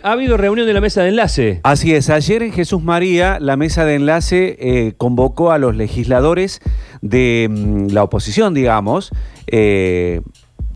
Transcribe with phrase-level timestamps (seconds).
[0.00, 1.58] Ha habido reunión de la mesa de enlace.
[1.64, 6.60] Así es, ayer en Jesús María la mesa de enlace eh, convocó a los legisladores
[7.02, 9.10] de mm, la oposición, digamos,
[9.48, 10.20] eh,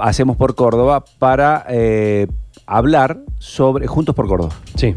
[0.00, 2.26] Hacemos por Córdoba, para eh,
[2.66, 4.96] hablar sobre, Juntos por Córdoba, Sí.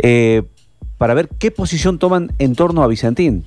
[0.00, 0.42] eh,
[0.98, 3.44] para ver qué posición toman en torno a Vicentín.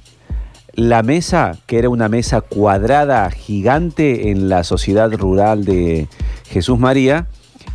[0.73, 6.07] La mesa, que era una mesa cuadrada gigante en la sociedad rural de
[6.49, 7.27] Jesús María,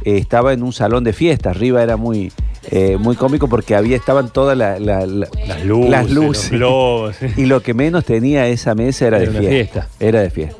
[0.04, 1.50] eh, estaba en un salón de fiesta.
[1.50, 2.32] Arriba era muy,
[2.70, 5.90] eh, muy cómico porque había, estaban todas la- la- la- Las luces.
[5.90, 6.50] Las luces.
[6.52, 7.16] los globos.
[7.36, 9.88] y lo que menos tenía esa mesa era, Era de fiesta.
[9.98, 10.56] Era de fiesta.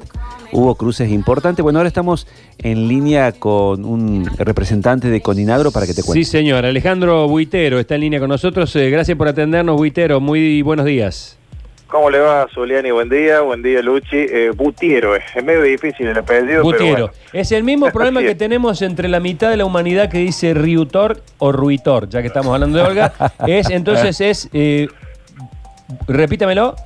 [0.53, 1.63] Hubo cruces importantes.
[1.63, 2.27] Bueno, ahora estamos
[2.59, 6.25] en línea con un representante de Coninagro para que te cuente.
[6.25, 6.65] Sí, señor.
[6.67, 8.75] Alejandro Buitero está en línea con nosotros.
[8.75, 10.21] Eh, gracias por atendernos, Buitero.
[10.21, 11.37] Muy buenos días.
[11.91, 12.93] ¿Cómo le va, Zuliani?
[12.93, 14.17] Buen día, buen día, Luchi.
[14.17, 17.11] Eh, Butiero, es es medio difícil el apellido, pero bueno.
[17.33, 21.21] Es el mismo problema que tenemos entre la mitad de la humanidad que dice Riutor
[21.39, 23.13] o Ruitor, ya que estamos hablando de Olga.
[23.47, 24.49] Es, entonces es.
[24.53, 24.87] eh,
[26.07, 26.77] repítamelo.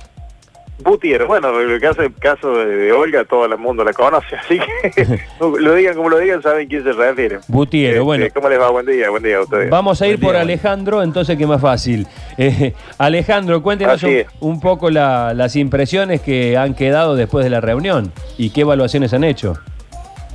[0.83, 4.59] Butiero, bueno, en el caso, el caso de, Olga, todo el mundo la conoce, así
[4.93, 7.39] que lo digan como lo digan, saben quién se refiere.
[7.47, 8.25] Butiero, Este, bueno.
[8.33, 8.69] ¿Cómo les va?
[8.71, 9.69] Buen día, buen día a ustedes.
[9.69, 12.07] Vamos a ir Buen por Alejandro, entonces que más fácil.
[12.37, 14.03] Eh, Alejandro, cuéntenos
[14.41, 19.13] un, poco la- las impresiones que han quedado después de la reunión y qué evaluaciones
[19.13, 19.53] han hecho.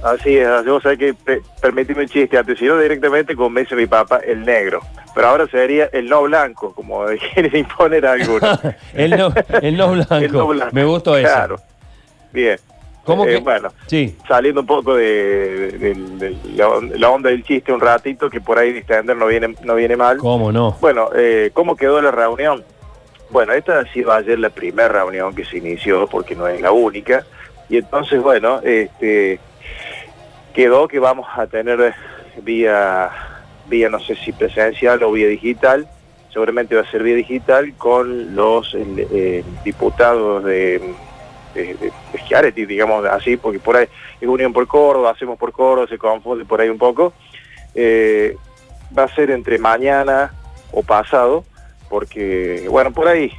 [0.02, 3.76] Así es, vos sabés que, pe- permitime un chiste, antes si no directamente me dice
[3.76, 4.80] mi papá, el negro.
[5.14, 8.58] Pero ahora sería el no blanco, como quieren imponer a algunos.
[8.94, 10.14] el, no, el no blanco.
[10.16, 10.74] El no blanco.
[10.74, 11.28] Me gustó eso.
[11.28, 11.56] Claro.
[12.32, 12.58] Bien.
[13.04, 13.36] ¿Cómo Eh, que?
[13.38, 14.16] bueno, Sí.
[14.28, 15.94] saliendo un poco de, de- de-
[16.30, 19.54] de la, on- la onda del chiste un ratito, que por ahí distender no viene,
[19.64, 20.18] no viene mal.
[20.18, 20.76] ¿Cómo no?
[20.80, 22.62] Bueno, eh, ¿cómo quedó la reunión?
[23.30, 26.72] Bueno, esta ha sido ayer la primera reunión que se inició, porque no es la
[26.72, 27.24] única.
[27.68, 29.38] Y entonces, bueno, este
[30.54, 31.94] quedó que vamos a tener
[32.42, 33.10] vía,
[33.68, 35.88] vía no sé si presencial o vía digital,
[36.32, 40.94] seguramente va a ser vía digital, con los eh, diputados de,
[41.54, 43.86] de, digamos así, porque por ahí
[44.20, 47.12] es Unión por Córdoba, hacemos por Córdoba, se confunde por ahí un poco.
[47.74, 48.36] Eh,
[48.96, 50.32] va a ser entre mañana
[50.72, 51.44] o pasado,
[51.88, 53.32] porque, bueno, por ahí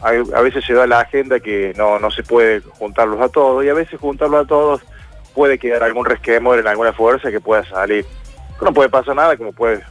[0.00, 3.64] a, a veces se da la agenda que no, no se puede juntarlos a todos
[3.64, 4.82] y a veces juntarlos a todos
[5.38, 8.04] puede quedar algún resquemor en alguna fuerza que pueda salir.
[8.60, 9.82] No puede pasar nada, como puede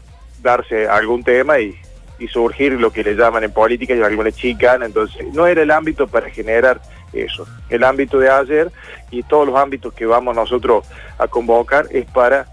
[0.41, 1.73] darse algún tema y,
[2.19, 5.71] y surgir lo que le llaman en política y alguna chicana, entonces no era el
[5.71, 6.81] ámbito para generar
[7.13, 7.47] eso.
[7.69, 8.69] El ámbito de ayer
[9.09, 10.85] y todos los ámbitos que vamos nosotros
[11.17, 12.47] a convocar es para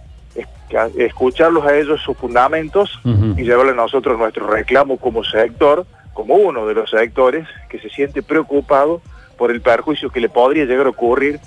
[0.97, 6.65] escucharlos a ellos sus fundamentos y llevarle a nosotros nuestro reclamo como sector, como uno
[6.65, 9.03] de los sectores que se siente preocupado
[9.37, 11.41] por el perjuicio que le podría llegar a ocurrir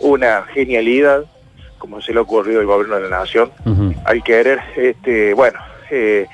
[0.00, 1.24] una genialidad,
[1.78, 3.94] como se le ha ocurrido al gobierno de la nación, Ujú.
[4.04, 5.58] al querer, este, bueno,
[5.90, 6.26] eh,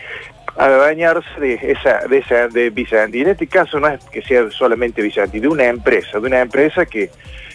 [0.56, 3.22] adueñarse de esa, de esa, de Vicentín.
[3.22, 6.86] En este caso no es que sea solamente Vicentín, de una empresa, de una empresa
[6.86, 7.10] que,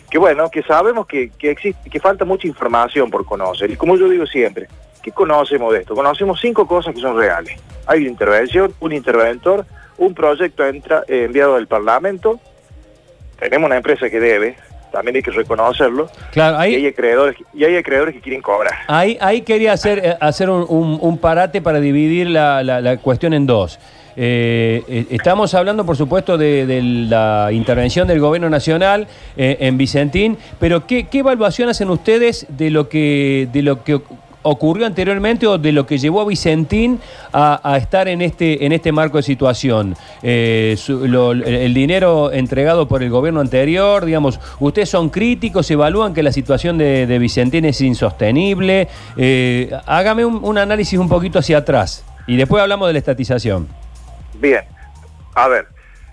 [0.09, 3.71] que bueno, que sabemos que, que existe, que falta mucha información por conocer.
[3.71, 4.67] Y como yo digo siempre,
[5.01, 5.95] ¿qué conocemos de esto?
[5.95, 7.57] Conocemos cinco cosas que son reales.
[7.87, 9.65] Hay una intervención, un interventor,
[9.97, 12.39] un proyecto entra, eh, enviado al Parlamento,
[13.39, 14.57] tenemos una empresa que debe,
[14.91, 18.73] también hay que reconocerlo, Claro, y hay ahí, acreedores, y hay acreedores que quieren cobrar.
[18.87, 22.97] ahí, ahí quería hacer, eh, hacer un, un- un parate para dividir la, la- la
[22.97, 23.79] cuestión en dos.
[24.21, 29.07] Eh, eh, estamos hablando, por supuesto, de, de la intervención del gobierno nacional
[29.37, 34.01] eh, en Vicentín, pero ¿qué, qué evaluación hacen ustedes de lo que de lo que
[34.43, 36.99] ocurrió anteriormente o de lo que llevó a Vicentín
[37.33, 39.95] a, estar en este en este marco de situación?
[40.23, 46.23] Eh, el, el dinero entregado por el gobierno anterior, digamos, ustedes son críticos, evalúan que
[46.23, 48.87] la situación de, Vicentín es insostenible.
[49.17, 53.67] Eh, hágame un, análisis un poquito hacia atrás y después hablamos de la estatización.
[54.39, 54.61] Bien,
[55.35, 55.67] a ver,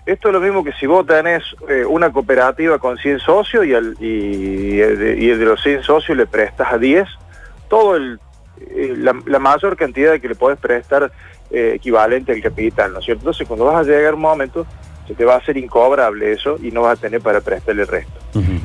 [0.05, 3.73] esto es lo mismo que si vos tenés eh, una cooperativa con 100 socios y,
[3.73, 7.07] al- y, el de, y el de los 100 socios le prestas a 10,
[7.69, 8.19] todo el,
[8.59, 11.11] eh, la, la mayor cantidad que le podés prestar
[11.51, 13.21] eh, equivalente al capital, ¿no es cierto?
[13.21, 14.65] Entonces cuando vas a llegar un momento,
[15.07, 17.87] se te va a hacer incobrable eso y no vas a tener para prestarle el
[17.87, 18.11] resto.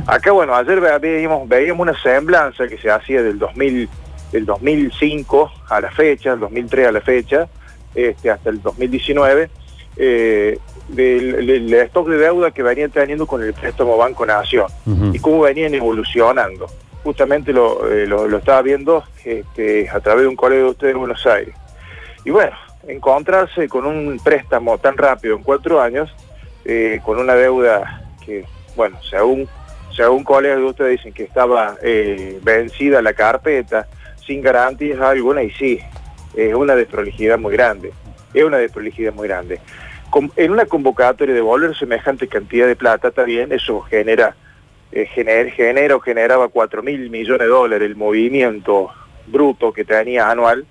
[0.06, 3.88] Acá, bueno, ayer ve- veíamos, veíamos una semblanza que se hacía del 2000,
[4.32, 7.48] del 2005 a la fecha, del 2003 a la fecha,
[7.94, 9.50] este, hasta el 2019,
[9.96, 14.66] eh, del, del stock de deuda que venían teniendo con el préstamo Banco Nación
[15.14, 16.66] y cómo venían evolucionando.
[17.02, 20.94] Justamente lo, eh, lo, lo estaba viendo este, a través de un colega de ustedes
[20.94, 21.54] de Buenos Aires.
[22.24, 22.56] Y bueno,
[22.86, 26.14] encontrarse con un préstamo tan rápido en cuatro años,
[26.64, 28.44] eh, con una deuda que,
[28.76, 29.48] bueno, según,
[29.94, 33.88] según colegas de ustedes dicen que estaba eh, vencida la carpeta,
[34.24, 35.80] sin garantías alguna, y sí,
[36.34, 37.92] es una desprolijidad muy grande,
[38.32, 39.60] es una desprolijidad muy grande.
[40.36, 44.36] en una convocatoria de devolver semejante cantidad de plata, bien, eso genera,
[44.92, 48.90] eh, genera, o generaba 4 mil millones de dólares el movimiento
[49.26, 50.66] bruto que tenía anual,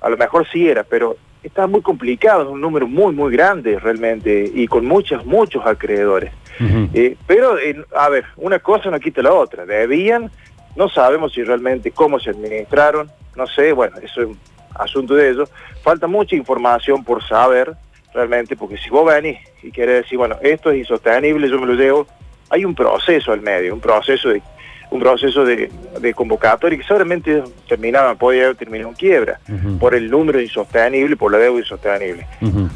[0.00, 3.78] a lo mejor sí era, pero está muy complicado, es un número muy, muy grande
[3.78, 6.32] realmente, y con muchos, muchos acreedores.
[6.94, 7.56] Eh, pero,
[7.96, 10.30] a ver, una cosa no quita la otra, debían,
[10.76, 14.38] no sabemos si realmente cómo se administraron, no sé, bueno, eso es un
[14.74, 15.50] asunto de ellos,
[15.82, 17.74] falta mucha información por saber
[18.12, 21.74] realmente, porque si vos venís y querés decir, bueno, esto es insostenible, yo me lo
[21.74, 22.06] llevo,
[22.50, 24.42] hay un proceso al medio, un proceso de
[24.90, 29.40] un proceso de, convocatoria que seguramente terminaba, podía terminar en quiebra,
[29.80, 32.26] por el número insostenible, por la deuda insostenible.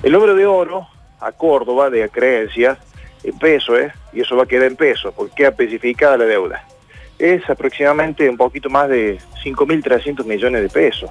[0.02, 0.88] El número de oro
[1.20, 2.78] a Córdoba de creencias
[3.22, 3.92] en peso, ¿eh?
[4.12, 6.64] y eso va a quedar en peso, porque queda especificada la deuda.
[7.18, 11.10] Es aproximadamente un poquito más de 5.300 millones de pesos.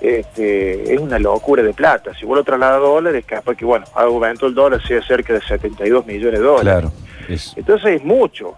[0.00, 2.12] Este, es una locura de plata.
[2.14, 5.40] Si vos lo trasladas a dólares, capaz que, bueno, aumentó el dólar, sea cerca de
[5.40, 6.90] 72 millones de dólares.
[6.90, 7.03] Claro.
[7.28, 8.54] Entonces es mucho,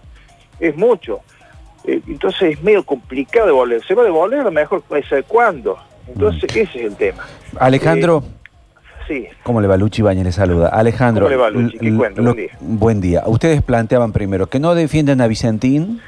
[0.59, 1.21] es mucho.
[1.85, 3.83] Eh, entonces es medio complicado devolver.
[3.85, 5.77] Se va a devolver a lo mejor ser cuándo.
[6.07, 6.59] Entonces mm.
[6.59, 7.25] ese es el tema.
[7.59, 8.23] Alejandro.
[8.25, 9.27] Eh, sí.
[9.43, 10.25] ¿Cómo le va Luchi Bañez?
[10.25, 10.69] Le saluda.
[10.69, 11.25] Alejandro.
[11.25, 11.77] ¿Cómo le va Luchi?
[11.77, 12.21] ¿Qué cuento?
[12.21, 12.57] Buen día.
[12.59, 13.23] Buen día.
[13.25, 16.01] Ustedes planteaban primero que no defienden a Vicentín,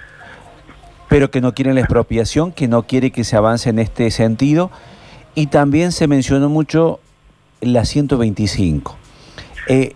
[1.07, 4.71] pero que no quieren la expropiación, que no quiere que se avance en este sentido.
[5.33, 6.99] Y también se mencionó mucho
[7.61, 8.97] la 125.
[9.67, 9.93] Eh,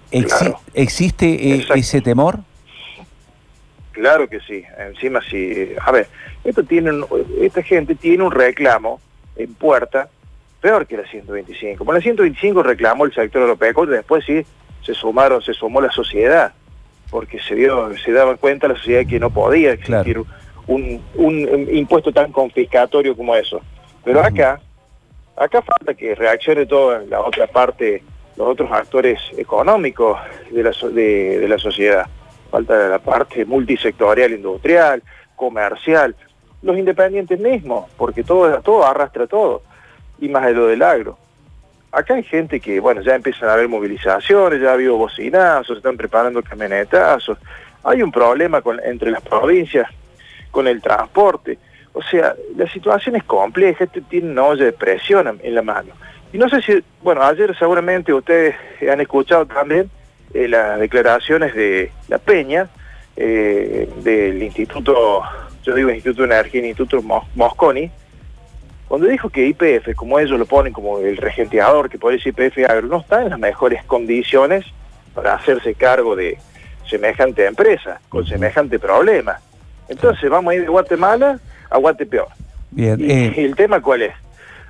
[0.74, 2.40] ¿Existe ese temor?
[3.94, 5.70] Claro que sí, encima sí.
[5.80, 6.08] A ver,
[6.44, 6.92] esto tiene,
[7.40, 9.00] esta gente tiene un reclamo
[9.36, 10.10] en puerta
[10.60, 11.86] peor que la 125.
[11.86, 14.44] Con la 125 reclamó el sector europeo, después sí
[14.84, 16.54] se sumaron, se sumó la sociedad,
[17.12, 20.20] porque se dio, se daban cuenta la sociedad que no podía existir
[20.66, 21.02] un,
[21.72, 23.62] impuesto tan confiscatorio como eso.
[24.04, 24.60] Pero acá,
[25.38, 28.02] acá falta que reaccione toda la otra parte,
[28.38, 30.18] los otros actores económicos
[30.50, 32.08] de la, de la sociedad
[32.54, 35.02] falta la parte multisectorial industrial,
[35.36, 36.16] comercial,
[36.62, 39.64] los independientes mismos, porque todo, todo arrastra todo,
[40.20, 41.18] y más de lo del agro.
[41.92, 45.98] Acá hay gente que, bueno, ya empiezan a haber movilizaciones, ya ha habido bocinazos, están
[45.98, 47.40] preparando camionetazos,
[47.84, 49.90] hay un problema con, entre las provincias
[50.52, 51.58] con el transporte.
[51.94, 55.90] O sea, la situación es compleja, este tiene una olla de presión en la mano.
[56.32, 58.56] Y no sé si, bueno, ayer seguramente ustedes
[58.88, 59.90] han escuchado también
[60.34, 62.68] eh, las declaraciones de La Peña,
[63.16, 65.22] eh, del Instituto,
[65.64, 67.04] yo digo Instituto de Energía, Instituto
[67.36, 67.92] Mosconi,
[68.88, 72.58] cuando dijo que IPF, como ellos lo ponen como el regenteador que por eso IPF
[72.68, 74.66] Agro, no está en las mejores condiciones
[75.14, 76.38] para hacerse cargo de
[76.90, 79.40] semejante empresa, con semejante problema.
[79.88, 81.40] Entonces vamos a ir de Guatemala
[81.70, 82.28] a Guatepeor.
[82.72, 83.34] Bien, y, eh.
[83.46, 84.14] el tema cuál es?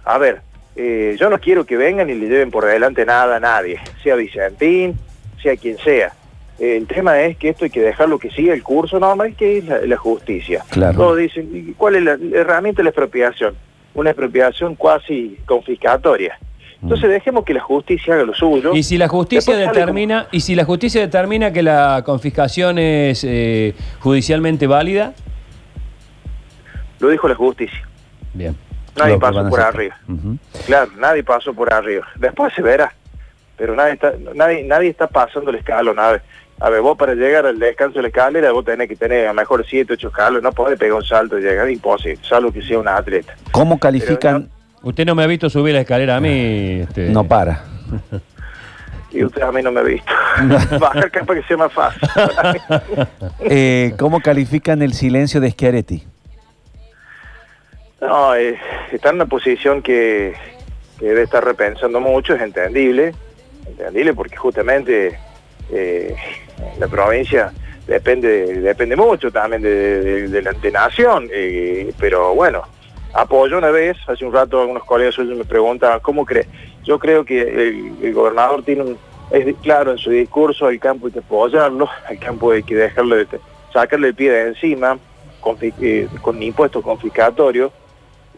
[0.03, 0.41] A ver,
[0.75, 4.97] yo no quiero que vengan y le lleven por delante nada a nadie, sea Vicentín,
[5.43, 6.13] sea quien sea.
[6.59, 9.65] El tema es que esto hay que dejarlo que siga el curso normal, que es
[9.65, 10.63] la, justicia.
[10.69, 10.97] Claro.
[10.97, 13.55] Todos dicen, ¿cuál es la, herramienta de la expropiación?
[13.95, 16.37] Una expropiación cuasi confiscatoria.
[16.81, 17.11] Entonces mm.
[17.11, 18.73] dejemos que la justicia haga lo suyo.
[18.73, 23.73] Y si la justicia determina, y si la justicia determina que la confiscación es eh,
[23.99, 25.13] judicialmente válida,
[26.99, 27.87] lo dijo la justicia.
[28.33, 28.55] Bien.
[28.95, 29.97] Nadie pasó por arriba.
[30.65, 32.07] Claro, nadie pasó por arriba.
[32.15, 32.93] Después se verá
[33.57, 35.99] pero nadie está, nadie, nadie está pasando el escalón.
[35.99, 36.21] A ver,
[36.59, 39.29] a ver, vos para llegar al descanso de la escalera, vos tenés que tener a
[39.29, 42.61] lo mejor 7, 8 escalones, no podés pegar un salto y llegar, imposible, salvo que
[42.61, 43.35] sea un atleta.
[43.51, 44.49] ¿Cómo califican?
[44.81, 46.81] usted no me ha visto subir la escalera a mí.
[46.81, 47.09] Este...
[47.09, 47.63] No para.
[49.11, 50.11] Y usted a mí no me ha visto.
[50.79, 52.01] Bajar para que sea más fácil.
[53.41, 56.03] eh, ¿Cómo califican el silencio de Schiaretti?
[58.01, 58.57] No, eh,
[58.91, 60.33] está en una posición que,
[60.99, 63.13] que debe estar repensando mucho, es entendible
[63.67, 65.17] entendible porque justamente
[65.71, 66.15] eh,
[66.79, 67.51] la provincia
[67.87, 72.63] depende depende mucho también de, la antenación, eh, pero bueno,
[73.13, 76.47] apoyó una vez, hace un rato algunos colegas suyos me preguntan, ¿cómo cree?
[76.83, 77.41] Yo creo que
[78.01, 78.97] el, gobernador tiene un,
[79.31, 83.27] es claro en su discurso, el campo hay que apoyarlo, el campo hay que dejarle,
[83.71, 84.97] sacarle el pie de encima,
[85.61, 87.71] eh, con impuestos confiscatorios,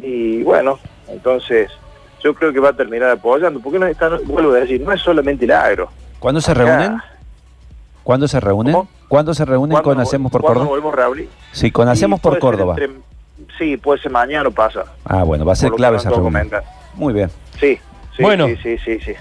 [0.01, 1.71] y bueno, entonces
[2.25, 4.99] yo creo que va a terminar apoyando, porque no está, vuelvo a decir, no es
[4.99, 5.89] solamente el agro.
[6.17, 6.97] ¿Cuándo se reúnen?
[8.03, 8.75] ¿Cuándo se reúnen?
[9.07, 10.65] ¿Cuándo se reúnen con Hacemos por Córdoba?
[10.65, 11.29] volvemos, Raúl?
[11.51, 12.75] Sí, con Hacemos por Córdoba.
[13.59, 14.85] sí, puede ser mañana o pasa.
[15.05, 16.49] Ah, bueno, va a ser clave esa reunión.
[16.95, 17.29] Muy bien.
[17.59, 17.77] Sí,
[18.17, 18.47] sí, bueno.
[18.47, 19.13] sí, sí, sí,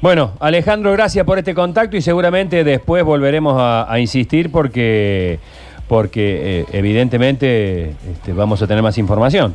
[0.00, 5.40] Bueno, Alejandro, gracias por este contacto y seguramente después volveremos a, insistir porque,
[5.88, 9.52] porque eh, evidentemente este, vamos a tener más información.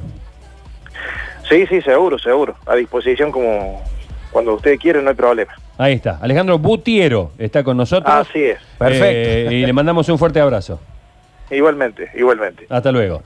[1.50, 2.56] Sí, sí, seguro, seguro.
[2.66, 3.84] A disposición como
[4.32, 5.54] cuando ustedes quieran, no hay problema.
[5.78, 6.18] Ahí está.
[6.22, 8.14] Alejandro Butiero está con nosotros.
[8.14, 8.60] Así es.
[8.78, 9.50] Perfecto.
[9.52, 10.80] Eh, y le mandamos un fuerte abrazo.
[11.50, 12.66] Igualmente, igualmente.
[12.70, 13.24] Hasta luego.